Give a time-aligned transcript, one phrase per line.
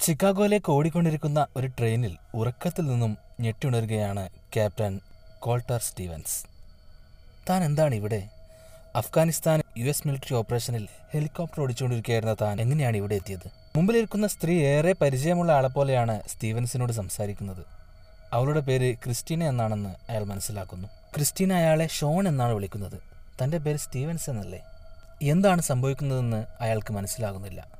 [0.00, 5.00] ചിക്കാഗോയിലേക്ക് ഓടിക്കൊണ്ടിരിക്കുന്ന ഒരു ട്രെയിനിൽ ഉറക്കത്തിൽ നിന്നും ഞെട്ടിയുണരുകയാണ് ക്യാപ്റ്റൻ
[5.38, 6.44] കോൾട്ടർ സ്റ്റീവൻസ്.
[7.50, 8.28] താൻ എന്താണ് ഇവിടെ?
[8.96, 13.50] അഫ്ഗാനിസ്ഥാൻ യു എസ് മിലിറ്ററി ഓപ്പറേഷനിൽ ഹെലികോപ്റ്റർ ഓടിച്ചുകൊണ്ടിരിക്കുകയായിരുന്ന താൻ എങ്ങനെയാണ് ഇവിടെ എത്തിയത്?
[13.76, 17.64] മുമ്പിലിരിക്കുന്ന സ്ത്രീ ഏറെ പരിചയമുള്ള ആളെ പോലെയാണ് സ്റ്റീവൻസിനോട് സംസാരിക്കുന്നത്.
[18.32, 20.88] അവളുടെ പേര് ക്രിസ്റ്റീന എന്നാണെന്ന് അയാൾ മനസ്സിലാക്കുന്നു.
[21.14, 23.00] ക്രിസ്റ്റീന അയാളെ ഷോൺ എന്നാണ് വിളിക്കുന്നത്.
[23.44, 24.60] തന്റെ പേര് സ്റ്റീവൻസ് എന്നല്ലേ?
[25.22, 27.79] എന്താണ് സംഭവിക്കുന്നതെന്ന് അയാൾക്ക് മനസ്സിലാകുന്നില്ല.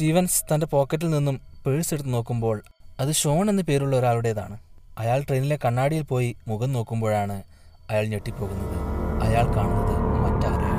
[0.00, 2.62] സ്റ്റീവൻസ് തന്റെ പോക്കറ്റിൽ നിന്നും പേഴ്സ് എടുത്ത് നോക്കുമ്പോൾ
[3.00, 4.58] അത് ഷോൺ എന്ന പേരുള്ള ഒരാളുടേതാണ്.
[4.98, 7.42] അയാൾ ട്രെയിനിലെ കണ്ണാടിയിൽ പോയി മുഖം നോക്കുമ്പോഴാണ്
[7.90, 8.76] അയാൾ ഞെട്ടിപ്പോകുന്നത്.
[9.26, 10.78] അയാൾ കാണുന്നത് മറ്റാരെയാണ്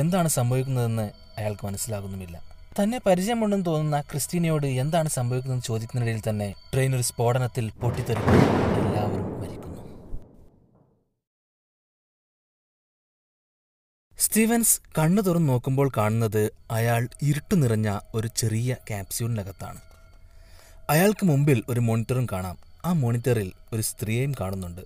[0.00, 2.42] എന്താണ് സംഭവിക്കുന്നതെന്ന് അയാൾക്ക് മനസ്സിലാകുന്നുമില്ല.
[2.82, 8.77] തന്നെ പരിചയമുണ്ടെന്ന് തോന്നുന്ന ക്രിസ്റ്റീനയോട് എന്താണ് സംഭവിക്കുന്നതെന്ന് ചോദിക്കുന്നതിനിടയിൽ തന്നെ ട്രെയിൻ ഒരു സ്ഫോടനത്തിൽ പൊട്ടിത്തെറിക്കുന്നു.
[14.38, 19.78] സ്റ്റീവൻസ് കണ്ണു തുറന്ന് നോക്കുമ്പോൾ കാണുന്നത് അയാൾ ഇരുട്ടു നിറഞ്ഞ ഒരു ചെറിയ ക്യാപ്സ്യൂളിനകത്താണ്.
[20.90, 22.58] അയാൾക്ക് മുമ്പിൽ ഒരു മോണിറ്ററും കാണാം.
[22.84, 24.80] ആ മോണിറ്ററിൽ ഒരു സ്ത്രീയെയും കാണുന്നുണ്ട്.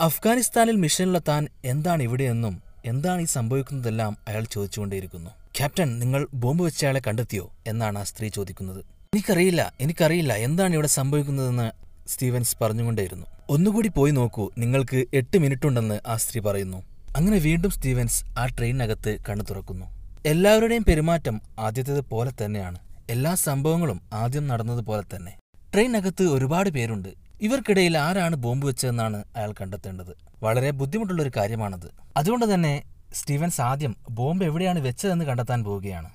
[0.00, 5.30] അഫ്ഗാനിസ്ഥാനിൽ മിഷനിലെ താൻ എന്താണ് ഇവിടെയെന്നും എന്താണ് ഈ സംഭവിക്കുന്നതെല്ലാം അയാൾ ചോദിച്ചുകൊണ്ടേയിരിക്കുന്നു.
[5.30, 7.52] ക്യാപ്റ്റൻ നിങ്ങൾ ബോംബ് വെച്ചയാളെ കണ്ടെത്തിയോ?
[7.66, 8.78] എന്നാണ് ആ സ്ത്രീ ചോദിക്കുന്നത്.
[8.78, 11.70] എനിക്കറിയില്ല എനിക്കറിയില്ല എന്താണ് ഇവിടെ സംഭവിക്കുന്നതെന്ന്
[12.08, 13.26] സ്റ്റീവൻസ് പറഞ്ഞുകൊണ്ടേയിരുന്നു.
[13.48, 16.91] ഒന്നുകൂടി പോയി നോക്കൂ നിങ്ങൾക്ക് എട്ട് മിനിറ്റ് ഉണ്ടെന്ന് ആ സ്ത്രീ പറയുന്നു.
[17.16, 19.86] അങ്ങനെ വീണ്ടും സ്റ്റീവൻസ് ആ ട്രെയിനകത്ത് കണ്ണു തുറക്കുന്നു.
[20.26, 22.78] എല്ലാവരുടെയും പെരുമാറ്റം ആദ്യത്തേത് പോലെ തന്നെയാണ്.
[23.10, 25.36] എല്ലാ സംഭവങ്ങളും ആദ്യം നടന്നതുപോലെ തന്നെ.
[25.74, 27.08] ട്രെയിനകത്ത് ഒരുപാട് പേരുണ്ട്.
[27.42, 30.16] ഇവർക്കിടയിൽ ആരാണ് ബോംബ് വെച്ചതെന്നാണ് അയാൾ കണ്ടെത്തേണ്ടത്.
[30.42, 31.90] വളരെ ബുദ്ധിമുട്ടുള്ള ഒരു കാര്യമാണത്.
[32.16, 32.82] അതുകൊണ്ട് തന്നെ
[33.14, 36.10] സ്റ്റീവൻസ് ആദ്യം ബോംബ് എവിടെയാണ് വെച്ചതെന്ന് കണ്ടെത്താൻ പോവുകയാണ്.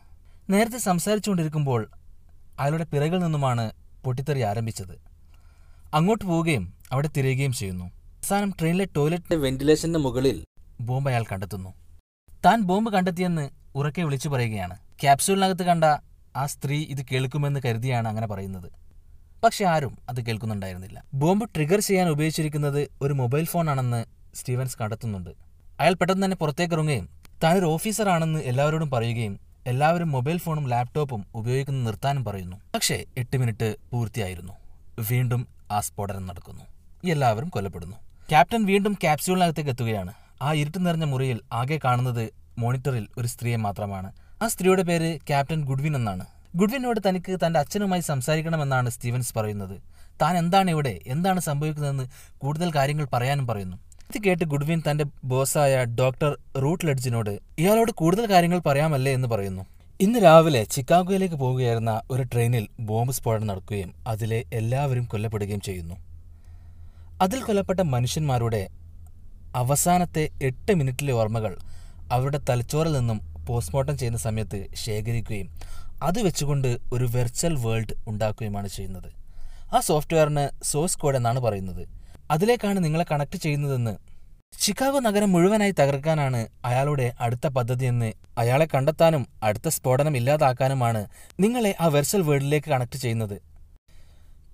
[0.50, 1.89] നേരത്തെ സംസാരിച്ചുകൊണ്ടിരിക്കുമ്പോൾ
[2.59, 3.72] അയാളുടെ പിറകിൽ നിന്നുമാണ്
[4.04, 5.00] പൊട്ടിത്തെറി ആരംഭിച്ചത്.
[5.94, 7.86] അങ്ങോട്ട് പോവുകയും അവിടെ തിരയുകയും ചെയ്യുന്നു.
[7.86, 10.44] അവസാനം ട്രെയിനിലെ ടോയ്ലറ്റിന്റെ വെന്റിലേഷന്റെ മുകളിൽ
[10.80, 11.73] ബോംബ് അയാൾ കണ്ടെത്തുന്നു.
[12.45, 14.78] താൻ ബോംബ് കണ്ടെത്തിയെന്ന് ഉറക്കെ വിളിച്ചു പറയുകയാണ്.
[15.02, 15.83] ക്യാപ്സ്യൂളിനകത്ത് കണ്ട
[16.36, 18.71] ആ സ്ത്രീ ഇത് കേൾക്കുമെന്ന് കരുതിയാണ് അങ്ങനെ പറയുന്നത്.
[19.43, 21.04] പക്ഷെ ആരും അത് കേൾക്കുന്നുണ്ടായിരുന്നില്ല.
[21.14, 24.05] ബോംബ് ട്രിഗർ ചെയ്യാൻ ഉപയോഗിച്ചിരിക്കുന്നത് ഒരു മൊബൈൽ ഫോൺ ആണെന്ന്
[24.36, 25.30] സ്റ്റീവൻസ് കണ്ടെത്തുന്നുണ്ട്.
[25.80, 27.09] അയാൾ പെട്ടെന്ന് തന്നെ പുറത്തേക്ക് ഇറങ്ങുകയും
[27.44, 32.58] താനൊരു ഓഫീസറാണെന്ന് എല്ലാവരോടും പറയുകയും എല്ലാവരും മൊബൈൽ ഫോണും ലാപ്ടോപ്പും ഉപയോഗിക്കുന്നത് നിർത്താനും പറയുന്നു.
[32.76, 34.54] പക്ഷേ എട്ട് മിനിറ്റ് പൂർത്തിയായിരുന്നു.
[35.09, 36.64] വീണ്ടും ആ സ്ഫോടനം നടക്കുന്നു.
[37.11, 37.98] എല്ലാവരും കൊല്ലപ്പെടുന്നു.
[38.30, 40.14] ക്യാപ്റ്റൻ വീണ്ടും ക്യാപ്സ്യൂളിനകത്തേക്ക് എത്തുകയാണ്.
[40.42, 44.11] ആ ഇരുട്ട് നിറഞ്ഞ മുറിയിൽ ആകെ കാണുന്നത് മോണിറ്ററിൽ ഒരു സ്ത്രീയെ മാത്രമാണ്.
[44.42, 46.25] ആ സ്ത്രീയുടെ പേര് ക്യാപ്റ്റൻ ഗുഡ്വിൻ എന്നാണ്.
[46.55, 49.81] ഗുഡ്വിനോട് തനിക്ക് തന്റെ അച്ഛനുമായി സംസാരിക്കണമെന്നാണ് സ്റ്റീവൻസ് പറയുന്നത്.
[50.21, 50.99] താൻ എന്താണ് ഇവിടെ?
[51.08, 53.77] എന്താണ് സംഭവിക്കുന്നതെന്ന് കൂടുതൽ കാര്യങ്ങൾ പറയാനും പറയുന്നു.
[54.15, 59.14] ഇത് കേട്ട് ഗുഡ്വിൻ തന്റെ ബോസായ ഡോക്ടർ റൂട്ട് ലഡ്ജിനോട് ഇയാളോട് കൂടുതൽ കാര്യങ്ങൾ പറയാമല്ലേ?
[59.14, 59.65] എന്ന് പറയുന്നു.
[60.02, 65.95] ഇന്ന് രാവിലെ ചിക്കാഗോയിലേക്ക് പോവുകയായിരുന്ന ഒരു ട്രെയിനിൽ ബോംബ് സ്ഫോടനം നടക്കുകയും അതിലെ എല്ലാവരും കൊല്ലപ്പെടുകയും ചെയ്യുന്നു.
[67.21, 68.70] അതിൽ കൊല്ലപ്പെട്ട മനുഷ്യന്മാരുടെ
[69.60, 71.54] അവസാനത്തെ എട്ട് മിനിറ്റിലെ ഓർമ്മകൾ
[72.12, 75.48] അവരുടെ തലച്ചോറിൽ നിന്നും പോസ്റ്റ്മോർട്ടം ചെയ്യുന്ന സമയത്ത് ശേഖരിക്കുകയും
[76.04, 79.10] അത് വെച്ചുകൊണ്ട് ഒരു വെർച്വൽ വേൾഡ് ഉണ്ടാക്കുകയുമാണ് ചെയ്യുന്നത്.
[79.73, 81.84] ആ സോഫ്റ്റ്വെയറിന് സോഴ്സ് കോഡ് എന്നാണ് പറയുന്നത്.
[82.32, 83.94] അതിലേക്കാണ് നിങ്ങളെ കണക്ട് ചെയ്യുന്നതെന്ന്.
[84.62, 91.02] ചിക്കാഗോ നഗരം മുഴുവനായി തകർക്കാനാണ് അയാളുടെ അടുത്ത പദ്ധതിയെന്ന് അയാളെ കണ്ടെത്താനും അടുത്ത സ്ഫോടനം ഇല്ലാതാക്കാനുമാണ്
[91.39, 93.38] നിങ്ങളെ ആ വെർച്വൽ വേൾഡിലേക്ക് കണക്ട് ചെയ്യുന്നത്.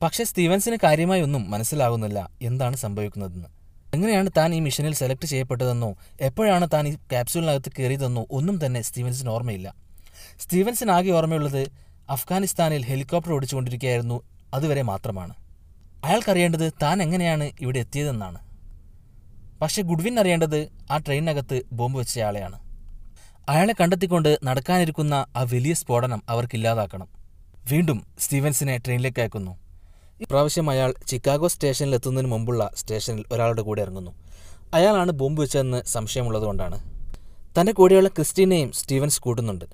[0.02, 3.63] പക്ഷേ സ്റ്റീവൻസിന് കാര്യമായി ഒന്നും മനസ്സിലാകുന്നില്ല എന്താണ് സംഭവിക്കുന്നതെന്ന്.
[3.94, 5.96] എങ്ങനെയാണ് താൻ ഈ മിഷനിൽ സെലക്ട് ചെയ്യപ്പെട്ടതെന്നോ?
[6.22, 8.26] എപ്പോഴാണ് താൻ ഈ ക്യാപ്സ്യൂളിനകത്ത് കയറിയതെന്നോ?
[8.32, 9.76] ഒന്നും തന്നെ സ്റ്റീവൻസിന് ഓർമ്മയില്ല.
[10.40, 11.68] സ്റ്റീവൻസിന് ആകെ ഓർമ്മയുള്ളത്
[12.10, 14.24] അഫ്ഗാനിസ്ഥാനിൽ ഹെലികോപ്റ്റർ ഓടിച്ചുകൊണ്ടിരിക്കുകയായിരുന്നു.
[14.54, 15.34] അതുവരെ മാത്രമാണ്.
[16.06, 18.40] അയാൾക്കറിയേണ്ടത് താൻ എങ്ങനെയാണ് ഇവിടെ എത്തിയതെന്നാണ്.
[19.62, 22.60] പക്ഷേ ഗുഡ്വിൻ അറിയേണ്ടത് ആ ട്രെയിനകത്ത് ബോംബ് വെച്ചയാളെയാണ്
[23.50, 27.08] അയാളെ കണ്ടെത്തിക്കൊണ്ട് നടക്കാനിരിക്കുന്ന ആ വലിയ സ്ഫോടനം അവർക്കില്ലാതാക്കണം.
[27.72, 29.63] വീണ്ടും സ്റ്റീവൻസിനെ ട്രെയിനിലേക്ക് അയക്കുന്നു.
[30.24, 34.12] ഇപ്രാവശ്യം അയാൾ ചിക്കാഗോ സ്റ്റേഷനിൽ എത്തുന്നതിന് മുമ്പുള്ള സ്റ്റേഷനിൽ ഒരാളുടെ കൂടെ ഇറങ്ങുന്നു.
[34.74, 36.78] അയാളാണ് ബോംബ് വെച്ചതെന്ന് സംശയമുള്ളതുകൊണ്ടാണ്
[37.58, 39.66] തന്റെ കൂടെയുള്ള ക്രിസ്റ്റീനെയും സ്റ്റീവൻസ് കൂട്ടുന്നുണ്ട്.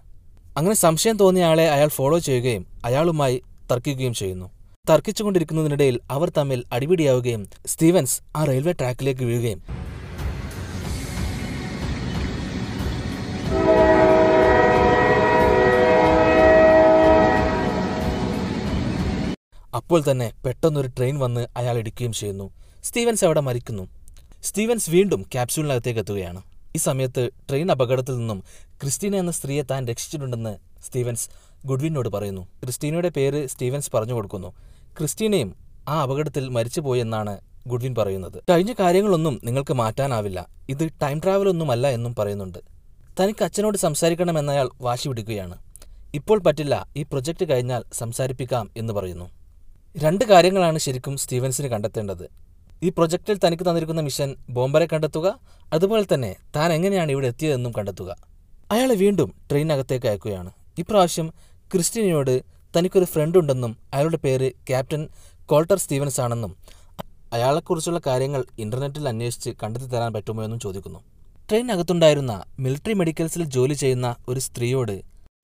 [0.57, 3.37] അങ്ങനെ സംശയം തോന്നിയ ആളെ അയാൾ ഫോളോ ചെയ്യുകയും അയാളുമായി
[3.71, 4.47] തർക്കിക്കുകയും ചെയ്യുന്നു.
[4.89, 9.61] തർക്കിച്ചുകൊണ്ടിരിക്കുന്നതിനിടയിൽ അവർ തമ്മിൽ അടിപിടിയാവുകയും സ്റ്റീവൻസ് ആ റെയിൽവേ ട്രാക്കിലേക്ക് വീഴുകയും
[19.75, 22.49] അപ്പോൾ തന്നെ പെട്ടെന്നൊരു ട്രെയിൻ വന്ന് അയാൾ ഇടിക്കുകയും ചെയ്യുന്നു.
[22.83, 23.87] സ്റ്റീവൻസ് അവിടെ മരിക്കുന്നു.
[24.43, 26.41] സ്റ്റീവൻസ് വീണ്ടും ക്യാപ്സ്യൂളിനകത്തേക്ക് എത്തുകയാണ്.
[26.75, 28.43] ഈ സമയത്ത് ട്രെയിൻ അപകടത്തിൽ നിന്നും
[28.81, 31.29] ക്രിസ്റ്റീന എന്ന സ്ത്രീയെ താൻ രക്ഷിച്ചിട്ടുണ്ടെന്ന് സ്റ്റീവൻസ്
[31.65, 32.41] ഗുഡ്വിനോട് പറയുന്നു.
[32.41, 34.53] ക്രിസ്റ്റീനയുടെ പേര് സ്റ്റീവൻസ് പറഞ്ഞു കൊടുക്കുന്നു.
[34.97, 35.55] ക്രിസ്റ്റീനയും
[35.87, 37.37] ആ അപകടത്തിൽ മരിച്ചുപോയെന്നാണ്
[37.67, 38.43] ഗുഡ്വിൻ പറയുന്നത്.
[38.49, 40.47] കഴിഞ്ഞ കാര്യങ്ങളൊന്നും നിങ്ങൾക്ക് മാറ്റാനാവില്ല.
[40.69, 42.59] ഇത് ടൈം ട്രാവൽ ഒന്നുമല്ല എന്നും പറയുന്നുണ്ട്.
[43.19, 45.57] തനിക്ക് അച്ഛനോട് സംസാരിക്കണമെന്നയാൾ വാശി പിടിക്കുകയാണ്.
[46.13, 46.87] ഇപ്പോൾ പറ്റില്ല.
[46.97, 49.38] ഈ പ്രൊജക്റ്റ് കഴിഞ്ഞാൽ സംസാരിപ്പിക്കാം എന്ന് പറയുന്നു.
[49.97, 52.29] രണ്ട് കാര്യങ്ങളാണ് ശരിക്കും സ്റ്റീവൻസിന് കണ്ടെത്തേണ്ടത്.
[52.83, 55.39] ഈ പ്രൊജക്റ്റിൽ തനിക്ക് തന്നിരിക്കുന്ന മിഷൻ ബോംബറെ കണ്ടെത്തുക
[55.73, 58.15] അതുപോലെ തന്നെ താൻ എങ്ങനെയാണ് ഇവിടെ എത്തിയതെന്നും കണ്ടെത്തുക.
[58.71, 60.51] അയാളെ വീണ്ടും ട്രെയിനകത്തേക്ക് അയക്കുകയാണ്.
[60.77, 61.33] ഇപ്രാവശ്യം
[61.73, 62.43] ക്രിസ്റ്റിനോട്
[62.77, 65.09] തനിക്കൊരു ഫ്രണ്ട് ഉണ്ടെന്നും അയാളുടെ പേര് ക്യാപ്റ്റൻ
[65.45, 66.55] കോൾട്ടർ സ്റ്റീവൻസ് ആണെന്നും
[67.33, 70.99] അയാളെക്കുറിച്ചുള്ള കാര്യങ്ങൾ ഇന്റർനെറ്റിൽ അന്വേഷിച്ച് കണ്ടെത്തി തരാൻ പറ്റുമോ എന്നും ചോദിക്കുന്നു.
[71.49, 75.01] ട്രെയിനകത്തുണ്ടായിരുന്ന മിലിറ്ററി മെഡിക്കൽസിൽ ജോലി ചെയ്യുന്ന ഒരു സ്ത്രീയോട്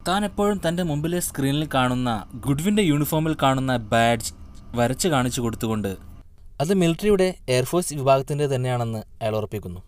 [0.08, 4.34] താൻ എപ്പോഴും തന്റെ മുമ്പിലെ സ്ക്രീനിൽ കാണുന്ന ഗുഡ്വിന്റെ യൂണിഫോമിൽ കാണുന്ന ബാഡ്ജ്
[4.76, 5.98] വരച്ച് കാണിച്ചു കൊടുത്തുകൊണ്ട്
[6.62, 9.82] അത് മിലിറ്ററിയുടെ എയർഫോഴ്സ് വിഭാഗത്തിന്റെ തന്നെയാണെന്ന് അയാൾ ഉറപ്പിക്കുന്നു.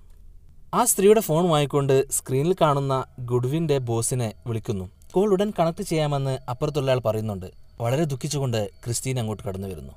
[0.74, 4.90] ആ സ്ത്രീയുടെ ഫോൺ വാങ്ങിക്കൊണ്ട് സ്ക്രീനിൽ കാണുന്ന ഗുഡ്വിന്റെ ബോസിനെ വിളിക്കുന്നു.
[5.12, 7.46] കോൾ ഉടൻ കണക്ട് ചെയ്യാമെന്ന് അപ്പുറത്തുള്ള ആൾ പറയുന്നുണ്ട്.
[7.82, 9.94] വളരെ ദുഃഖിച്ചുകൊണ്ട് ക്രിസ്റ്റീൻ അങ്ങോട്ട് കടന്നു വരുന്നു.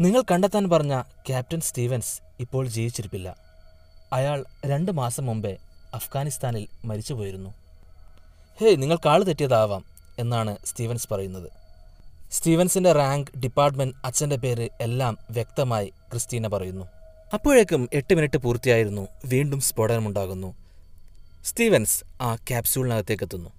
[0.00, 3.36] നിങ്ങൾ കണ്ടെത്താൻ പറഞ്ഞ ക്യാപ്റ്റൻ സ്റ്റീവൻസ് ഇപ്പോൾ ജീവിച്ചിരിപ്പില്ല.
[4.12, 5.56] അയാൾ രണ്ട് മാസം മുമ്പേ
[5.94, 7.59] അഫ്ഗാനിസ്ഥാനിൽ മരിച്ചുപോയിരുന്നു.
[8.58, 9.84] ഹേയ് നിങ്ങൾ കാൾ തെറ്റിയതാവാം
[10.18, 11.50] എന്നാണ് സ്റ്റീവൻസ് പറയുന്നത്.
[12.32, 16.84] സ്റ്റീവൻസിന്റെ റാങ്ക് ഡിപ്പാർട്ട്മെന്റ് അച്ഛന്റെ പേര് എല്ലാം വ്യക്തമായി ക്രിസ്റ്റീന പറയുന്നു.
[17.34, 19.08] അപ്പോഴേക്കും എട്ട് മിനിറ്റ് പൂർത്തിയായിരുന്നു.
[19.24, 20.54] വീണ്ടും സ്ഫോടനമുണ്ടാകുന്നു.
[21.44, 23.50] സ്റ്റീവൻസ് ആ ക്യാപ്സ്യൂളിനകത്തേക്ക് എത്തുന്നു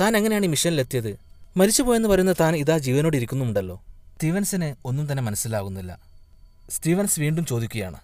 [0.00, 1.18] താൻ എങ്ങനെയാണ് ഈ മിഷനിലെത്തിയത്?
[1.56, 3.82] മരിച്ചുപോയെന്ന് പറയുന്ന താൻ ഇതാ ജീവനോട് ഇരിക്കുന്നുണ്ടല്ലോ.
[4.14, 6.00] സ്റ്റീവൻസിന് ഒന്നും തന്നെ മനസ്സിലാകുന്നില്ല.
[6.70, 7.96] സ്റ്റീവൻസ് വീണ്ടും ചോദിക്കുകയാണ്.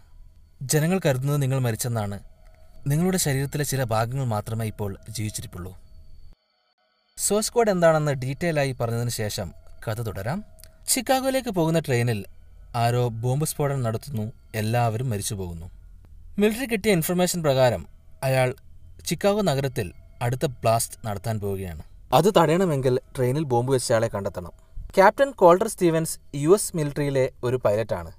[0.62, 2.18] ജനങ്ങൾ കരുതുന്നത് നിങ്ങൾ മരിച്ചെന്നാണ്.
[2.86, 5.78] നിങ്ങളുടെ ശരീരത്തിലെ ചില ഭാഗങ്ങൾ മാത്രമേ ഇപ്പോൾ ജീവിച്ചിരിപ്പുള്ളൂ.
[7.18, 9.54] സോഴ്സ് കോഡ് എന്താണെന്ന് ഡീറ്റെയിൽ ആയി പറഞ്ഞതിന് ശേഷം
[9.88, 10.44] കഥ തുടരാം.
[10.88, 12.24] ചിക്കാഗോയിലേക്ക് പോകുന്ന ട്രെയിനിൽ
[12.74, 15.70] ആരോ ബോംബ് സ്ഫോടനം നടത്തുന്നു എല്ലാവരും മരിച്ചു പോകുന്നു
[16.38, 17.86] മിലിറ്ററി കിട്ടിയ ഇൻഫർമേഷൻ പ്രകാരം
[18.22, 18.54] അയാൾ
[19.06, 19.92] ചിക്കാഗോ നഗരത്തിൽ
[20.22, 21.82] അടുത്ത ബ്ലാസ്റ്റ് നടത്താൻ പോവുകയാണ്.
[22.12, 24.52] അത് തടയണമെങ്കിൽ ട്രെയിനിൽ ബോംബ് വെച്ചയാളെ കണ്ടെത്തണം.
[24.94, 28.12] Captain Colter Stevens U S മിലിറ്ററിയിലെ ഒരു പൈലറ്റാണ്.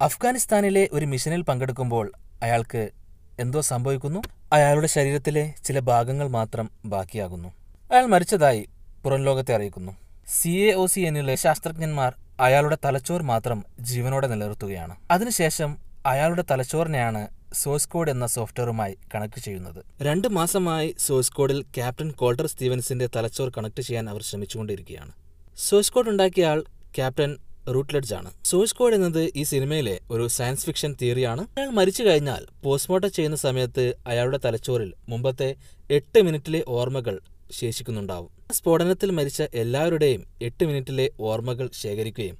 [0.00, 2.90] അഫ്ഗാനിസ്ഥാനിലെ ഒരു മിഷനിൽ പങ്കെടുക്കുമ്പോൾ അയാൾക്ക്
[3.38, 4.22] എന്തോ സംഭവിക്കുന്നു?
[4.52, 7.48] അയാളുടെ ശരീരത്തിലെ ചില ഭാഗങ്ങൾ മാത്രം ബാക്കിയാകുന്നു.
[7.92, 8.68] അയാൾ മരിച്ചതായി
[9.04, 9.92] പുറം ലോകത്തെ അറിയിക്കുന്നു.
[10.28, 14.96] സി എ ഒ സി എന്നിലെ ശാസ്ത്രജ്ഞന്മാർ അയാളുടെ തലച്ചോർ മാത്രം ജീവനോടെ നിലനിർത്തുകയാണ്.
[15.10, 19.84] അതിനുശേഷം അയാളുടെ തലച്ചോറിനെയാണ് സോഴ്സ് കോഡ് എന്ന സോഫ്റ്റ്വെയറുമായി കണക്ട് ചെയ്യുന്നത്.
[20.02, 25.12] രണ്ട് മാസമായി സോഴ്സ് കോഡിൽ ക്യാപ്റ്റൻ കോൾട്ടർ സ്റ്റീവൻസിന്റെ തലച്ചോർ കണക്ട് ചെയ്യാൻ അവർ ശ്രമിച്ചുകൊണ്ടിരിക്കുകയാണ്.
[25.56, 26.64] സോഴ്സ് കോഡ് ഉണ്ടാക്കിയ ആൾ
[26.96, 27.36] ക്യാപ്റ്റൻ
[27.74, 28.30] റൂട്ട്ലെഡ്ജ് ആണ്.
[28.44, 33.94] സോഴ്സ് കോഡ് എന്നത് ഈ സിനിമയിലെ ഒരു സയൻസ് ഫിക്ഷൻ തിയറിയാണ് അയാൾ മരിച്ചു കഴിഞ്ഞാൽ പോസ്റ്റ്മോർട്ടം ചെയ്യുന്ന സമയത്ത്
[34.06, 35.54] അയാളുടെ തലച്ചോറിൽ മുമ്പത്തെ
[35.90, 37.20] എട്ട് മിനിറ്റിലെ ഓർമ്മകൾ
[37.52, 38.30] ശേഷിക്കുന്നുണ്ടാവും.
[38.52, 42.38] സ്ഫോടനത്തിൽ മരിച്ച എല്ലാവരുടെയും എട്ട് മിനിറ്റിലെ ഓർമ്മകൾ ശേഖരിക്കുകയും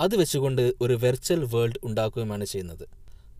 [0.00, 2.88] അത് വെച്ചുകൊണ്ട് ഒരു വെർച്വൽ വേൾഡ് ഉണ്ടാക്കുകയുമാണ് ചെയ്യുന്നത്.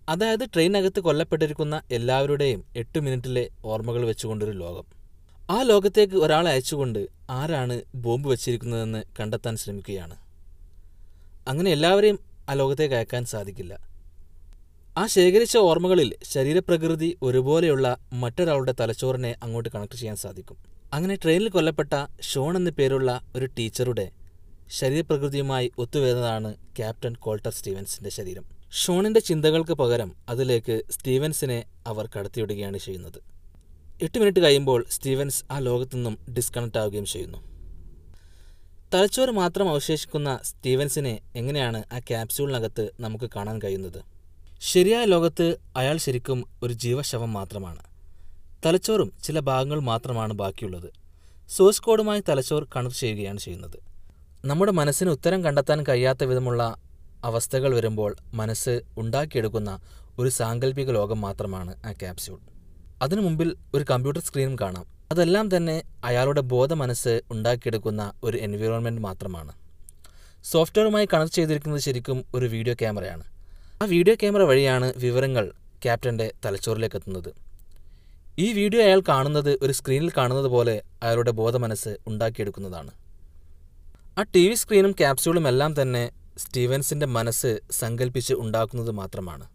[0.08, 4.84] അതായത് ട്രെയിനകത്ത് കൊല്ലപ്പെട്ടിരിക്കുന്ന എല്ലാവരുടെയും എട്ട് മിനിറ്റിലെ ഓർമ്മകൾ വെച്ചുകൊണ്ടൊരു ലോകം.
[5.50, 10.27] ആ ലോകത്തേക്ക് ഒരാളെ അയച്ചുകൊണ്ട് ആരാണ് ബോംബ് വെച്ചിരിക്കുന്നതെന്ന് കണ്ടെത്താൻ ശ്രമിക്കുകയാണ്.
[11.48, 12.18] അങ്ങനെ എല്ലാവരെയും
[12.50, 13.88] ആ ലോകത്തേക്ക് അയക്കാൻ സാധിക്കില്ല.
[14.98, 20.56] ആ ശേഖരിച്ച ഓർമ്മകളിൽ ശരീരപ്രകൃതി ഒരുപോലെയുള്ള മറ്റൊരാളുടെ തലച്ചോറിനെ അങ്ങോട്ട് കണക്ട് ചെയ്യാൻ സാധിക്കും.
[20.92, 24.10] അങ്ങനെ ട്രെയിനിൽ കൊല്ലപ്പെട്ട ഷോൺ എന്ന പേരുള്ള ഒരു ടീച്ചറുടെ
[24.68, 28.44] ശരീരപ്രകൃതിയുമായി ഒത്തുവരുന്നതാണ് ക്യാപ്റ്റൻ കോൾട്ടർ സ്റ്റീവൻസിന്റെ ശരീരം.
[28.72, 33.20] ഷോണിന്റെ ചിന്തകൾക്ക് പകരം അതിലേക്ക് സ്റ്റീവൻസിനെ അവർ കടത്തിവിടുകയാണ് ചെയ്യുന്നത്.
[34.02, 37.47] എട്ട് മിനിറ്റ് കഴിയുമ്പോൾ സ്റ്റീവൻസ് ആ ലോകത്തു നിന്നും ഡിസ്കണക്ട് ആവുകയും ചെയ്യുന്നു.
[38.94, 44.04] തലച്ചോറ് മാത്രം അവശേഷിക്കുന്ന സ്റ്റീവൻസിനെ എങ്ങനെയാണ് ആ ക്യാപ്സ്യൂളിനകത്ത് നമുക്ക് കാണാൻ കഴിയുന്നത്?
[44.60, 47.82] ശരിയായ ലോകത്ത് അയാൾ ശരിക്കും ഒരു ജീവശവം മാത്രമാണ്.
[48.66, 50.92] തലച്ചോറും ചില ഭാഗങ്ങൾ മാത്രമാണ് ബാക്കിയുള്ളത്.
[51.48, 53.78] സോഴ്സ് കോഡുമായി തലച്ചോർ കണക്ട് ചെയ്യുകയാണ് ചെയ്യുന്നത്.
[54.44, 56.76] നമ്മുടെ മനസ്സിന് ഉത്തരം കണ്ടെത്താൻ കഴിയാത്ത വിധമുള്ള
[57.24, 59.80] അവസ്ഥകൾ വരുമ്പോൾ മനസ്സ് ഉണ്ടാക്കിയെടുക്കുന്ന
[60.18, 62.38] ഒരു സാങ്കല്പിക ലോകം മാത്രമാണ് ആ ക്യാപ്സ്യൂൾ.
[63.02, 64.97] അതിനു മുമ്പിൽ ഒരു കമ്പ്യൂട്ടർ സ്ക്രീനും കാണാം.
[65.12, 69.52] അതെല്ലാം തന്നെ അയാളുടെ ബോധ മനസ്സ് ഉണ്ടാക്കിയെടുക്കുന്ന ഒരു എൻവിറോൺമെന്റ് മാത്രമാണ്.
[70.52, 73.24] സോഫ്റ്റ്വെയറുമായി കണക്ട് ചെയ്തിരിക്കുന്നത് ശരിക്കും ഒരു വീഡിയോ ക്യാമറയാണ്
[73.82, 75.44] ആ വീഡിയോ ക്യാമറ വഴിയാണ് വിവരങ്ങൾ
[75.84, 77.30] ക്യാപ്റ്റന്റെ തലച്ചോറിലേക്ക് എത്തുന്നത്.
[78.38, 82.92] ഈ വീഡിയോ അയാൾ കാണുന്നത് ഒരു സ്ക്രീനിൽ കാണുന്നത് പോലെ അയാളുടെ ബോധമനസ്സ് ഉണ്ടാക്കിയെടുക്കുന്നതാണ്.
[84.18, 86.04] ആ ടി വി സ്ക്രീനും ക്യാപ്സ്യൂളും എല്ലാം തന്നെ
[86.42, 87.50] സ്റ്റീവൻസിന്റെ മനസ്സ്
[87.80, 89.46] സങ്കല്പിച്ച് ഉണ്ടാക്കുന്നത് മാത്രമാണ്.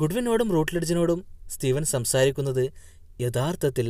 [0.00, 1.20] ഗുഡ്വിനോടും റൂട്ട്ലിഡ്ജിനോടും
[1.54, 2.64] സ്റ്റീവൻ സംസാരിക്കുന്നത്
[3.20, 3.86] യഥാർത്ഥത്തിൽ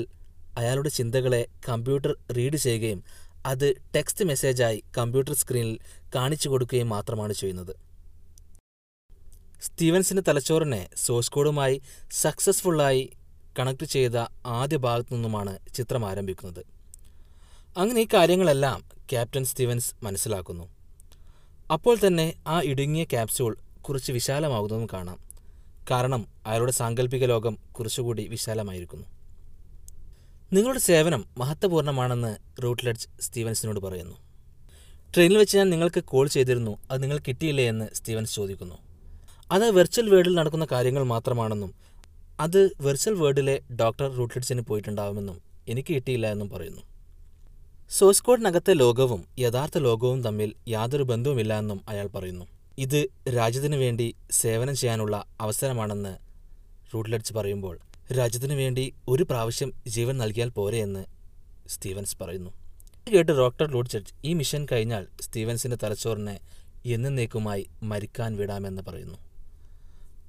[0.58, 3.04] അയാളുടെ ചിന്തകളെ കമ്പ്യൂട്ടർ റീഡ് ചെയ്യുകയും
[3.46, 5.78] അത് ടെക്സ്റ്റ് മെസ്സേജായി കമ്പ്യൂട്ടർ സ്ക്രീനിൽ
[6.14, 7.74] കാണിച്ചു കൊടുക്കുകയും മാത്രമാണ് ചെയ്യുന്നത്.
[9.62, 11.76] സ്റ്റീവൻസിന്റെ തലച്ചോറിനെ സോഴ്സ് കോഡുമായി
[12.12, 13.10] സക്സസ്ഫുള്ളായി
[13.58, 16.62] കണക്ട് ചെയ്ത ആദ്യ ഭാഗത്തു നിന്നുമാണ് ചിത്രം ആരംഭിക്കുന്നത്.
[17.78, 20.66] അങ്ങനെ ഈ കാര്യങ്ങളെല്ലാം ക്യാപ്റ്റൻ സ്റ്റീവൻസ് മനസ്സിലാക്കുന്നു.
[21.72, 25.18] അപ്പോൾ തന്നെ ആ ഇടുങ്ങിയ ക്യാപ്സ്യൂൾ കുറച്ച് വിശാലമാകുന്നതും കാണാം.
[25.90, 29.17] കാരണം അയാളുടെ സാങ്കല്പിക ലോകം കുറച്ചുകൂടി വിശാലമായിരിക്കുന്നു.
[30.52, 34.14] നിങ്ങളുടെ സേവനം മഹത്വപൂർണമാണെന്ന് റൂട്ട്ലെഡ്ജ് സ്റ്റീവൻസിനോട് പറയുന്നു.
[35.14, 38.78] ട്രെയിനിൽ വെച്ച് ഞാൻ നിങ്ങൾക്ക് കോൾ ചെയ്തിരുന്നു അത് നിങ്ങൾ കിട്ടിയില്ലേ എന്ന് സ്റ്റീവൻസ് ചോദിക്കുന്നു.
[39.52, 41.74] അത് വെർച്വൽ വേൾഡിൽ നടക്കുന്ന കാര്യങ്ങൾ മാത്രമാണെന്നും
[42.40, 46.82] അത് വെർച്വൽ വേൾഡിലെ ഡോക്ടർ റൂട്ട്ലെഡ്സിന് പോയിട്ടുണ്ടാവുമെന്നും എനിക്ക് കിട്ടിയില്ല എന്നും പറയുന്നു.
[47.90, 52.46] സോഴ്സ് കോഡിനകത്തെ ലോകവും യഥാർത്ഥ ലോകവും തമ്മിൽ യാതൊരു ബന്ധവുമില്ല എന്നും അയാൾ പറയുന്നു.
[52.78, 56.16] ഇത് രാജ്യത്തിനു വേണ്ടി സേവനം ചെയ്യാനുള്ള അവസരമാണെന്ന്
[56.94, 61.04] റൂട്ട്ലെഡ്ജ് പറയുമ്പോൾ രാജ്യത്തിനു വേണ്ടി ഒരു പ്രാവശ്യം ജീവൻ നൽകിയാൽ പോരെ എന്ന്
[61.68, 62.50] സ്റ്റീവൻസ് പറയുന്നു.
[63.12, 66.40] കേട്ട് ഡോക്ടർ ലോഡ്ചർച്ച് ഈ മിഷൻ കഴിഞ്ഞാൽ സ്റ്റീവൻസിന്റെ തലച്ചോറിനെ
[66.86, 69.18] എന്നേക്കുമായി മരിക്കാൻ വിടാമെന്ന് പറയുന്നു.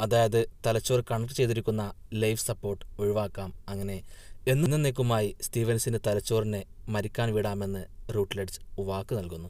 [0.02, 4.04] അതായത് തലച്ചോർ കണക്ട് ചെയ്തിരിക്കുന്ന ലൈഫ് സപ്പോർട്ട് ഒഴിവാക്കാം അങ്ങനെ
[4.48, 9.50] എന്നേക്കുമായി സ്റ്റീവൻസിന്റെ തലച്ചോറിനെ മരിക്കാൻ വിടാമെന്ന് റൂട്ട്ലെഡ്ജ് വാക്ക് നൽകുന്നു.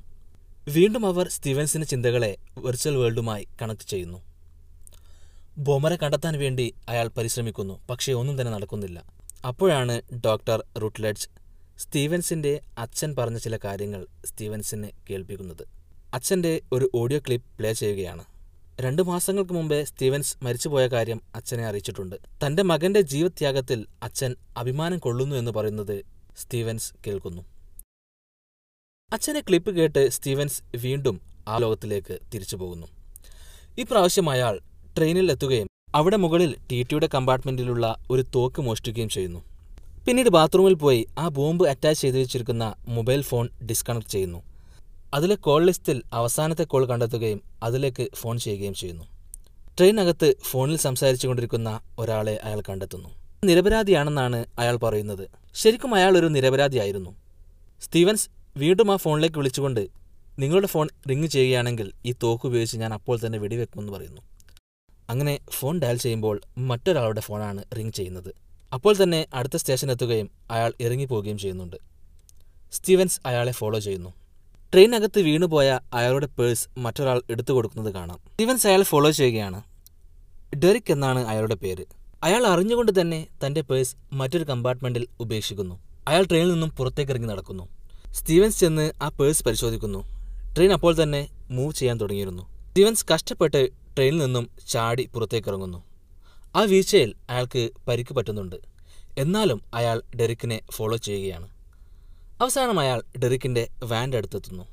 [0.68, 4.29] വീണ്ടും അവർ സ്റ്റീവൻസിന്റെ ചിന്തകളെ വെർച്വൽ വേൾഡുമായി കണക്ട് ചെയ്യുന്നു.
[5.60, 9.04] ബോമറെ കണ്ടെത്താൻ വേണ്ടി അയാൾ പരിശ്രമിക്കുന്നു പക്ഷേ ഒന്നും തന്നെ നടക്കുന്നില്ല.
[9.48, 11.28] അപ്പോഴാണ് ഡോക്ടർ റുട്ട്ലഡ്ജ്
[11.78, 15.68] സ്റ്റീവൻസിന്റെ അച്ഛൻ പറഞ്ഞ ചില കാര്യങ്ങൾ സ്റ്റീവൻസിനെ കേൾപ്പിക്കുന്നത്.
[16.14, 18.26] അച്ഛന്റെ ഒരു ഓഡിയോ ക്ലിപ്പ് പ്ലേ ചെയ്യുകയാണ്.
[18.80, 22.16] രണ്ടു മാസങ്ങൾക്ക് മുമ്പേ സ്റ്റീവൻസ് മരിച്ചുപോയ കാര്യം അച്ഛനെ അറിയിച്ചിട്ടുണ്ട്.
[22.46, 26.06] തന്റെ മകന്റെ ജീവത്യാഗത്തിൽ അച്ഛൻ അഭിമാനം കൊള്ളുന്നു എന്ന് പറയുന്നത്
[26.38, 27.42] സ്റ്റീവൻസ് കേൾക്കുന്നു.
[29.14, 32.88] അച്ഛനെ ക്ലിപ്പ് കേട്ട് സ്റ്റീവൻസ് വീണ്ടും ആ ലോകത്തിലേക്ക് തിരിച്ചു പോകുന്നു
[33.78, 34.60] ഇപ്രാവശ്യം അയാൾ
[34.98, 39.40] ട്രെയിനിൽ എത്തുകയും അവിടെ മുകളിൽ ടി ടിയുടെ കമ്പാർട്ട്മെന്റിലുള്ള ഒരു തോക്ക് മോഷ്ടിക്കുകയും ചെയ്യുന്നു.
[40.06, 44.44] പിന്നീട് ബാത്റൂമിൽ പോയി ആ ബോംബ് അറ്റാച്ച് ചെയ്തു വെച്ചിരിക്കുന്ന മൊബൈൽ ഫോൺ ഡിസ്കണക്ട് ചെയ്യുന്നു.
[45.14, 49.04] അതിലെ കോൾ ലിസ്റ്റിൽ അവസാനത്തെ കോൾ കണ്ടെത്തുകയും അതിലേക്ക് ഫോൺ ചെയ്യുകയും ചെയ്യുന്നു.
[49.78, 53.10] ട്രെയിനകത്ത് ഫോണിൽ സംസാരിച്ചു കൊണ്ടിരിക്കുന്ന ഒരാളെ അയാൾ കണ്ടെത്തുന്നു.
[53.44, 55.30] നിരപരാധിയാണെന്നാണ് അയാൾ പറയുന്നത്.
[55.56, 57.16] ശരിക്കും അയാൾ ഒരു നിരപരാധിയായിരുന്നു.
[57.82, 59.88] സ്റ്റീവൻസ് വീണ്ടും ആ ഫോണിലേക്ക് വിളിച്ചുകൊണ്ട്
[60.40, 64.22] നിങ്ങളുടെ ഫോൺ റിങ് ചെയ്യുകയാണെങ്കിൽ ഈ തോക്ക് ഉപയോഗിച്ച് ഞാൻ അപ്പോൾ തന്നെ വെടിവെക്കുമെന്ന് പറയുന്നു.
[65.10, 68.36] അങ്ങനെ ഫോൺ ഡയൽ ചെയ്യുമ്പോൾ മറ്റൊരാളുടെ ഫോണാണ് റിങ് ചെയ്യുന്നത്.
[68.74, 71.76] അപ്പോൾ തന്നെ അടുത്ത സ്റ്റേഷൻ എത്തുകയും അയാൾ ഇറങ്ങിപ്പോവുകയും ചെയ്യുന്നുണ്ട്.
[72.74, 74.10] സ്റ്റീവൻസ് അയാളെ ഫോളോ ചെയ്യുന്നു.
[74.74, 78.18] ട്രെയിനകത്ത് വീണുപോയ അയാളുടെ പേഴ്സ് മറ്റൊരാൾ എടുത്തു കൊടുക്കുന്നത് കാണാം.
[78.18, 79.62] സ്റ്റീവൻസ് അയാളെ ഫോളോ ചെയ്യുകയാണ്.
[80.56, 81.86] ഡെറിക് എന്നാണ് അയാളുടെ പേര്.
[82.24, 85.80] അയാൾ അറിഞ്ഞുകൊണ്ട് തന്നെ തന്റെ പേഴ്സ് മറ്റൊരു കമ്പാർട്ട്മെന്റിൽ ഉപേക്ഷിക്കുന്നു.
[86.08, 87.68] അയാൾ ട്രെയിനിൽ നിന്നും പുറത്തേക്ക് ഇറങ്ങി നടക്കുന്നു.
[88.14, 90.00] സ്റ്റീവൻസ് ചെന്ന് ആ പേഴ്സ് പരിശോധിക്കുന്നു.
[90.56, 92.44] ട്രെയിൻ അപ്പോൾ തന്നെ മൂവ് ചെയ്യാൻ തുടങ്ങിയിരുന്നു.
[92.68, 95.84] സ്റ്റീവൻസ് കഷ്ടപ്പെട്ട് ട്രെയിനിൽ നിന്നും ചാടി പുറത്തേക്കിറങ്ങുന്നു.
[96.56, 98.56] ആ വീഴ്ചയിൽ അയാൾക്ക് പരിക്ക് പറ്റുന്നുണ്ട്.
[99.18, 101.50] എന്നാലും അയാൾ ഡെറിക്കിനെ ഫോളോ ചെയ്യുകയാണ്.
[102.42, 104.64] അവസാനം അയാൾ ഡെറിക്കിന്റെ വാന്റെ അടുത്തെത്തുന്നു.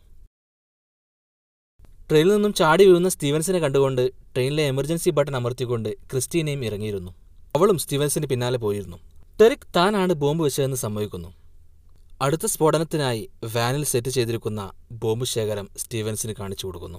[2.11, 7.15] ട്രെയിനിൽ നിന്നും ചാടി വീഴുന്ന സ്റ്റീവൻസിനെ കണ്ടുകൊണ്ട് ട്രെയിനിലെ എമർജൻസി ബട്ടൺ അമർത്തിക്കൊണ്ട് ക്രിസ്റ്റീനയും ഇറങ്ങിയിരുന്നു.
[7.57, 8.97] അവളും സ്റ്റീവൻസിന് പിന്നാലെ പോയിരുന്നു.
[9.41, 11.35] ടെറിക് താനാണ് ബോംബ് വെച്ചതെന്ന് സമ്മതിക്കുന്നു.
[12.23, 16.99] അടുത്ത സ്ഫോടനത്തിനായി വാനിൽ സെറ്റ് ചെയ്തിരിക്കുന്ന ബോംബ് ശേഖരം സ്റ്റീവൻസിന് കാണിച്ചു കൊടുക്കുന്നു.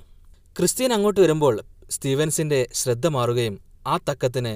[0.57, 4.53] ക്രിസ്റ്റീൻ അങ്ങോട്ട് വരുമ്പോൾ സ്റ്റീവൻസിന്റെ ശ്രദ്ധ മാറുകയും ആ തക്കത്തിന്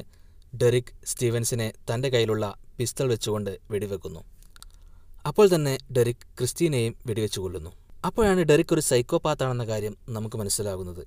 [0.58, 4.22] ഡെറിക് സ്റ്റീവൻസിനെ തന്റെ കയ്യിലുള്ള പിസ്റ്റൾ വെച്ചുകൊണ്ട് വെടിവെക്കുന്നു.
[5.28, 7.72] അപ്പോൾ തന്നെ ഡെറിക് ക്രിസ്റ്റീനെയും വെടിവെച്ചു കൊല്ലുന്നു
[8.06, 11.04] അപ്പോഴാണ് ഡെറിക് ഒരു സൈക്കോപാത്താണെന്ന കാര്യം നമുക്ക് മനസ്സിലാകുന്നത്.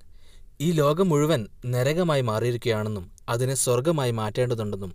[0.60, 4.92] ഈ ലോകം മുഴുവൻ നരകമായി മാറിയിരിക്കുകയാണെന്നും അതിനെ സ്വർഗമായി മാറ്റേണ്ടതുണ്ടെന്നും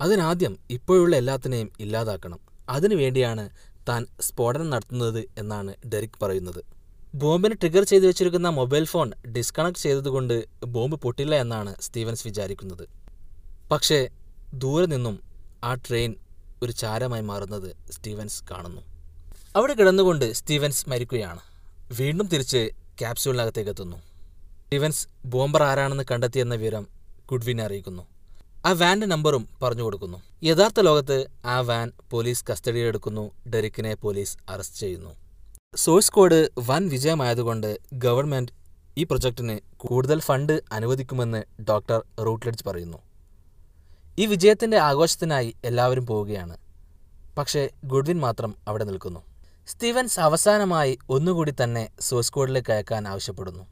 [0.00, 2.40] അതിനാദ്യം ഇപ്പോഴുള്ള എല്ലാത്തിനെയും ഇല്ലാതാക്കണം.
[2.68, 3.50] അതിനുവേണ്ടിയാണ്
[3.88, 6.79] താൻ സ്ഫോടനം നടത്തുന്നത് എന്നാണ് ഡെറിക് പറയുന്നത്.
[7.14, 12.88] ബോംബിന് ട്രിഗർ ചെയ്തു വെച്ചിരിക്കുന്ന മൊബൈൽ ഫോൺ ഡിസ്കണക്ട് ചെയ്തതുകൊണ്ട് ബോംബ് പൊട്ടില്ല എന്നാണ് സ്റ്റീവൻസ് വിചാരിക്കുന്നത്.
[13.70, 14.08] പക്ഷേ
[14.54, 15.20] ദൂരെ നിന്നും
[15.64, 16.14] ആ ട്രെയിൻ
[16.62, 18.80] ഒരു ചാരമായി മാറുന്നത് സ്റ്റീവൻസ് കാണുന്നു.
[19.56, 21.40] അവിടെ കിടന്നുകൊണ്ട് സ്റ്റീവൻസ് മരിക്കുകയാണ്.
[21.98, 23.96] വീണ്ടും തിരിച്ച് ക്യാപ്സ്യൂളിനകത്തേക്ക് എത്തുന്നു.
[23.96, 26.86] സ്റ്റീവൻസ് ബോംബർ ആരാണെന്ന് കണ്ടെത്തിയെന്ന വിവരം
[27.30, 28.02] ഗുഡ്വിനെ അറിയിക്കുന്നു.
[28.66, 30.22] ആ വാന്റെ നമ്പറും പറഞ്ഞു കൊടുക്കുന്നു.
[30.44, 35.29] യഥാർത്ഥ ലോകത്ത് ആ വാൻ പോലീസ് കസ്റ്റഡിയിലെടുക്കുന്നു ഡെറിക്കിനെ പോലീസ് അറസ്റ്റ് ചെയ്യുന്നു.
[35.76, 38.52] സോഴ്സ് കോഡ് വൻ വിജയമായതുകൊണ്ട് ഗവൺമെന്റ്
[38.98, 42.98] ഈ പ്രൊജക്ടിന് കൂടുതൽ ഫണ്ട് അനുവദിക്കുമെന്ന് ഡോക്ടർ റൂട്ട്ലെഡ്ജ് പറയുന്നു.
[44.18, 46.58] ഈ വിജയത്തിന്റെ ആഘോഷത്തിനായി എല്ലാവരും പോവുകയാണ്.
[47.38, 49.20] പക്ഷേ ഗുഡ്വിൻ മാത്രം അവിടെ നിൽക്കുന്നു.
[49.68, 53.66] സ്റ്റീവൻസ് അവസാനമായി ഒന്നുകൂടി തന്നെ സോഴ്സ് കോഡിലേക്ക് അയക്കാൻ ആവശ്യപ്പെടുന്നു.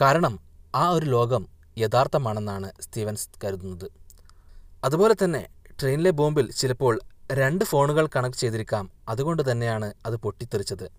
[0.00, 0.40] കാരണം
[0.74, 1.46] ആ ഒരു ലോകം
[1.78, 3.90] യഥാർത്ഥമാണെന്നാണ് സ്റ്റീവൻസ് കരുതുന്നത്.
[4.84, 5.46] അതുപോലെ തന്നെ
[5.80, 7.00] ട്രെയിനിലെ ബോംബിൽ ചിലപ്പോൾ
[7.32, 8.90] രണ്ട് ഫോണുകൾ കണക്ട് ചെയ്തിരിക്കാം.
[9.08, 10.90] അതുകൊണ്ട് തന്നെയാണ് അത് പൊട്ടിത്തെറിച്ചത്.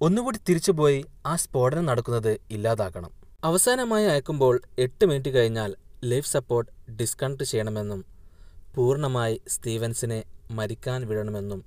[0.00, 3.10] ഒന്നുകൂടി തിരിച്ചുപോയി ആ സ്ഫോടനം നടക്കുന്നത് ഇല്ലാതാക്കണം.
[3.44, 8.04] അവസാനമായി അയക്കുമ്പോൾ എട്ട് മിനിറ്റ് കഴിഞ്ഞാൽ ലൈഫ് സപ്പോർട്ട് ഡിസ്കണക്ട് ചെയ്യണമെന്നും
[8.74, 11.64] പൂർണമായി സ്റ്റീവൻസിനെ മരിക്കാൻ വിടണമെന്നും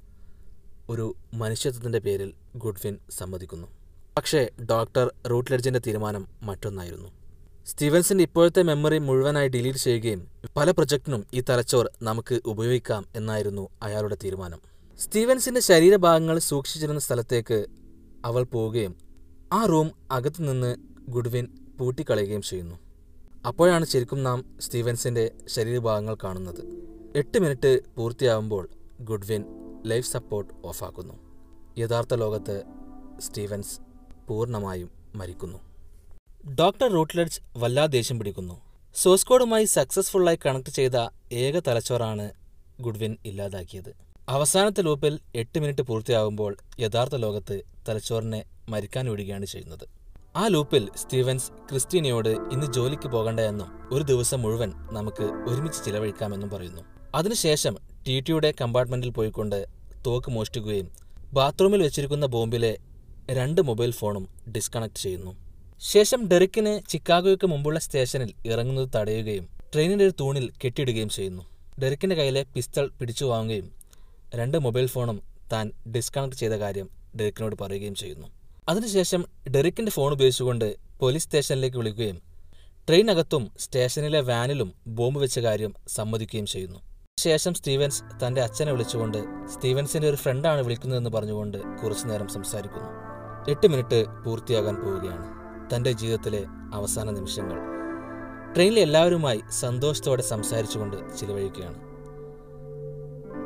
[0.90, 3.68] ഒരു മനുഷ്യത്വത്തിന്റെ പേരിൽ ഗുഡ്വിൻ സമ്മതിക്കുന്നു.
[4.18, 7.17] പക്ഷേ ഡോക്ടർ റൂട്ട്ലെഡ്ജിന്റെ തീരുമാനം മറ്റൊന്നായിരുന്നു.
[7.68, 14.60] സ്റ്റീവൻസിന്റെ ഇപ്പോഴത്തെ മെമ്മറി മുഴുവനായി ഡിലീറ്റ് ചെയ്യുകയും പല പ്രൊജക്ടിനും ഈ തലച്ചോർ നമുക്ക് ഉപയോഗിക്കാം എന്നായിരുന്നു അയാളുടെ തീരുമാനം.
[15.00, 17.66] സ്റ്റീവൻസിന്റെ ശരീരഭാഗങ്ങൾ സൂക്ഷിച്ചിരുന്ന സ്ഥലത്തേക്ക്
[18.26, 18.96] അവൾ പോവുകയും
[19.54, 20.76] ആ റൂം അകത്തു നിന്ന്
[21.10, 21.48] ഗുഡ്വിൻ
[21.80, 22.76] പൂട്ടിക്കളയുകയും ചെയ്യുന്നു.
[23.46, 26.64] അപ്പോഴാണ് ശരിക്കും നാം സ്റ്റീവൻസിന്റെ ശരീരഭാഗങ്ങൾ കാണുന്നത്.
[27.16, 28.70] എട്ട് മിനിറ്റ് പൂർത്തിയാവുമ്പോൾ
[29.02, 29.46] ഗുഡ്വിൻ
[29.86, 31.14] ലൈഫ് സപ്പോർട്ട് ഓഫാക്കുന്നു.
[31.78, 32.64] യഥാർത്ഥ ലോകത്ത്
[33.20, 33.80] സ്റ്റീവൻസ്
[34.28, 35.67] പൂർണമായും മരിക്കുന്നു.
[36.44, 37.40] ഡോക്ടർ റൂട്ട്ലെഡ്ജ്
[37.96, 38.56] ദേഷ്യം പിടിക്കുന്നു.
[38.96, 40.98] സോസ്കോഡുമായി സക്സസ്ഫുള്ളായി കണക്ട് ചെയ്ത
[41.42, 42.26] ഏക തലച്ചോറാണ്
[42.86, 43.90] ഗുഡ്വിൻ ഇല്ലാതാക്കിയത്.
[44.30, 47.56] അവസാനത്തെ ലൂപ്പിൽ എട്ട് മിനിറ്റ് പൂർത്തിയാകുമ്പോൾ യഥാർത്ഥ ലോകത്ത്
[47.88, 49.86] തലച്ചോറിനെ മരിക്കാൻ വിടുകയാണ് ചെയ്യുന്നത്.
[50.36, 56.84] ആ ലൂപ്പിൽ സ്റ്റീവൻസ് ക്രിസ്റ്റീനയോട് ഇന്ന് ജോലിക്ക് പോകണ്ട എന്നും ഒരു ദിവസം മുഴുവൻ നമുക്ക് ഒരുമിച്ച് ചിലവഴിക്കാമെന്നും പറയുന്നു.
[57.16, 57.76] അതിനുശേഷം
[58.08, 59.60] ടി ടിയുടെ കമ്പാർട്ട്മെന്റിൽ പോയിക്കൊണ്ട്
[60.06, 60.90] തോക്ക് മോഷ്ടിക്കുകയും
[61.34, 62.74] ബാത്റൂമിൽ വെച്ചിരിക്കുന്ന ബോംബിലെ
[63.40, 64.26] രണ്ട് മൊബൈൽ ഫോണും
[64.56, 65.34] ഡിസ്കണക്ട് ചെയ്യുന്നു.
[65.82, 71.44] ശേഷം ഡെറിക്കിനെ ചിക്കാഗോയ്ക്ക് മുമ്പുള്ള സ്റ്റേഷനിൽ ഇറങ്ങുന്നത് തടയുകയും ട്രെയിനിന്റെ ഒരു തൂണിൽ കെട്ടിയിടുകയും ചെയ്യുന്നു.
[71.82, 73.72] ഡെറിക്കിന്റെ കയ്യിലെ പിസ്റ്റൾ പിടിച്ചു വാങ്ങുകയും
[74.36, 78.28] രണ്ട് മൊബൈൽ ഫോണും താൻ ഡിസ്കണക്ട് ചെയ്ത കാര്യം ഡെറിക്കിനോട് പറയുകയും ചെയ്യുന്നു.
[78.70, 82.22] അതിനുശേഷം ഡെറിക്കിന്റെ ഫോൺ ഉപയോഗിച്ചുകൊണ്ട് പോലീസ് സ്റ്റേഷനിലേക്ക് വിളിക്കുകയും
[82.88, 86.80] ട്രെയിനകത്തും സ്റ്റേഷനിലെ വാനിലും ബോംബ് വെച്ച കാര്യം സമ്മതിക്കുകയും ചെയ്യുന്നു.
[87.20, 89.18] ശേഷം സ്റ്റീവൻസ് തന്റെ അച്ഛനെ വിളിച്ചുകൊണ്ട്
[89.54, 92.90] സ്റ്റീവൻസിന്റെ ഒരു ഫ്രണ്ടാണ് വിളിക്കുന്നതെന്ന് പറഞ്ഞുകൊണ്ട് കുറച്ചുനേരം സംസാരിക്കുന്നു.
[93.52, 95.47] എട്ട് മിനിറ്റ് പൂർത്തിയാകാൻ പോവുകയാണ്.
[95.76, 97.58] തന്റെ ജീവിതത്തിലെ അവസാന നിമിഷങ്ങൾ.
[98.54, 101.88] ട്രെയിനിൽ എല്ലാവരുമായി സന്തോഷത്തോടെ സംസാരിച്ചുകൊണ്ട് ചിലവഴിക്കുകയാണ്.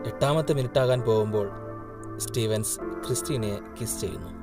[0.08, 1.50] എട്ടാമത്തെ മിനിറ്റാകാൻ പോകുമ്പോൾ
[2.18, 4.42] സ്റ്റീവൻസ് ക്രിസ്റ്റീനയെ കിസ് ചെയ്യുന്നു.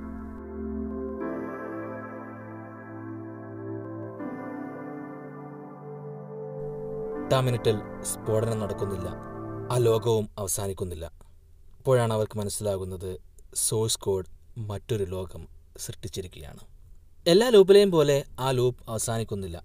[7.25, 9.09] എട്ടാം മിനിറ്റിൽ സ്ഫോടനം നടക്കുന്നില്ല.
[9.73, 11.05] ആ ലോകവും അവസാനിക്കുന്നില്ല.
[11.79, 13.21] അപ്പോഴാണ് അവർക്ക് മനസ്സിലാകുന്നത്
[13.55, 14.27] സോഴ്സ് കോഡ്
[14.59, 16.78] മറ്റൊരു ലോകം സൃഷ്ടിച്ചിരിക്കുകയാണ്.
[17.27, 19.63] എല്ലാ ലൂപ്പിലെയും പോലെ ആ ലൂപ്പ് അവസാനിക്കുന്നില്ല.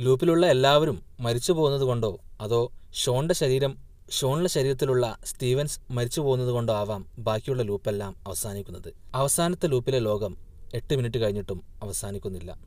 [0.00, 3.78] ലൂപ്പിലുള്ള എല്ലാവരും മരിച്ചു പോകുന്നത് കൊണ്ടോ അതോ ഷോണിന്റെ ശരീരം
[4.10, 8.92] ഷോണിലെ ശരീരത്തിലുള്ള സ്റ്റീവൻസ് മരിച്ചു പോകുന്നത് കൊണ്ടോ ആവാം ബാക്കിയുള്ള ലൂപ്പെല്ലാം അവസാനിക്കുന്നത്.
[9.14, 10.36] അവസാനത്തെ ലൂപ്പിലെ ലോകം
[10.74, 12.58] എട്ട് മിനിറ്റ് കഴിഞ്ഞിട്ടും അവസാനിക്കുന്നില്ല.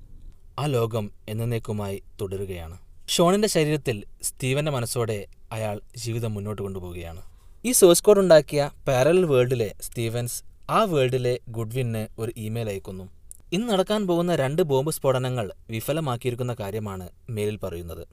[0.59, 2.77] ആ ലോകം എന്നേക്കുമായി തുടരുകയാണ്.
[3.07, 7.21] ഷോണിന്റെ ശരീരത്തിൽ സ്റ്റീവന്റെ മനസ്സോടെ അയാൾ ജീവിതം മുന്നോട്ട് കൊണ്ടുപോവുകയാണ്.
[7.65, 13.20] ഈ സോഴ്സ് കോഡ് ഉണ്ടാക്കിയ പാരലൽ വേൾഡിലെ സ്റ്റീവൻസ് ആ വേൾഡിലെ ഗുഡ്വിന് ഒരു ഇമെയിൽ അയക്കുന്നു.
[13.53, 18.07] ഇന്ന് നടക്കാൻ പോകുന്ന രണ്ട് ബോംബ് സ്ഫോടനങ്ങൾ വിഫലമാക്കിയിരിക്കുന്ന കാര്യമാണ് മേലിൽ പറയുന്നത്.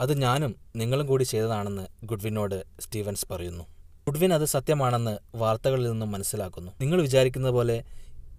[0.00, 3.64] അത് ഞാനും നിങ്ങളും കൂടി ചെയ്തതാണെന്ന് ഗുഡ്വിനോട് സ്റ്റീവൻസ് പറയുന്നു.
[4.06, 6.72] ഗുഡ്വിൻ അത് സത്യമാണെന്ന് വാർത്തകളിൽ നിന്നും മനസ്സിലാക്കുന്നു.
[6.80, 7.84] നിങ്ങൾ വിചാരിക്കുന്ന പോലെ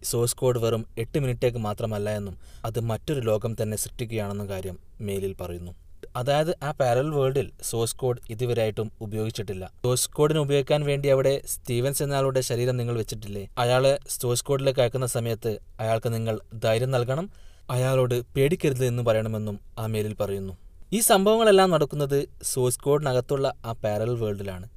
[0.04, 5.72] സോഴ്സ് കോഡ് വെറും എട്ട് മിനിറ്റേക്ക് മാത്രമല്ല എന്നും അത് മറ്റൊരു ലോകം തന്നെ സൃഷ്ടിക്കുകയാണെന്ന കാര്യം മേലിൽ പറയുന്നു.
[6.16, 9.72] അതായത് ആ പാരൽ വേൾഡിൽ സോഴ്സ് കോഡ് ഇതുവരെയായിട്ടും ഉപയോഗിച്ചിട്ടില്ല.
[9.86, 13.50] സോഴ്സ് കോഡിന് ഉപയോഗിക്കാൻ വേണ്ടി അവിടെ സ്റ്റീവൻസ് എന്നയാളുടെ ശരീരം നിങ്ങൾ വെച്ചിട്ടില്ലേ?
[13.58, 17.30] അയാളെ സോഴ്സ് കോഡിലേക്ക് അയക്കുന്ന സമയത്ത് അയാൾക്ക് നിങ്ങൾ ധൈര്യം നൽകണം
[17.72, 20.58] അയാളോട് പേടിക്കരുത് എന്ന് പറയണമെന്നും ആ മേലിൽ പറയുന്നു.
[20.94, 24.70] ഈ സംഭവങ്ങളെല്ലാം നടക്കുന്നത് സോഴ്സ് കോഡിനകത്തുള്ള ആ പാരൽ വേൾഡിലാണ്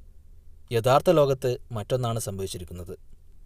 [0.71, 2.97] യഥാർത്ഥ ലോകത്ത് മറ്റൊന്നാണ് സംഭവിച്ചിരിക്കുന്നത്.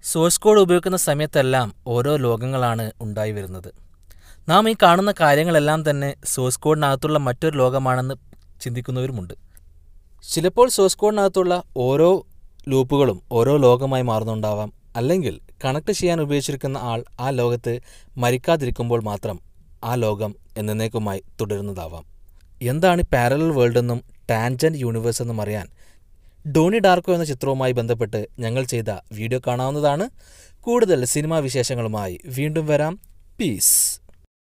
[0.03, 3.87] സോഴ്സ് കോഡ് ഉപയോഗിക്കുന്ന സമയത്തെല്ലാം ഓരോ ലോകങ്ങളാണ് ഉണ്ടായി വരുന്നത്.
[4.49, 8.15] നാം ഈ കാണുന്ന കാര്യങ്ങളെല്ലാം തന്നെ സോഴ്സ് കോഡിനകത്തുള്ള മറ്റൊരു ലോകമാണെന്ന്
[8.62, 9.33] ചിന്തിക്കുന്നവരുമുണ്ട്.
[10.33, 12.25] ചിലപ്പോൾ സോഴ്സ് കോഡിനകത്തുള്ള ഓരോ
[12.67, 14.73] ലൂപ്പുകളും ഓരോ ലോകമായി മാറുന്നുണ്ടാവാം.
[14.95, 17.79] അല്ലെങ്കിൽ കണക്ട് ചെയ്യാൻ ഉപയോഗിച്ചിരിക്കുന്ന ആൾ ആ ലോകത്ത്
[18.17, 19.39] മരിക്കാതിരിക്കുമ്പോൾ മാത്രം
[19.83, 22.05] ആ ലോകം എന്നേക്കുമായി തുടരുന്നതാവാം.
[22.62, 25.67] എന്താണ് പാരലൽ വേൾഡ് എന്നും ടാൻജന്റ് യൂണിവേഴ്സ് എന്നും അറിയാൻ
[26.51, 30.10] ഡോണി ഡാർക്കോ എന്ന ചിത്രവുമായി ബന്ധപ്പെട്ട് ഞങ്ങൾ ചെയ്ത വീഡിയോ കാണാവുന്നതാണ്.
[30.62, 32.99] കൂടുതൽ സിനിമാ വിശേഷങ്ങളുമായി വീണ്ടും വരാം.
[33.39, 34.06] പീസ്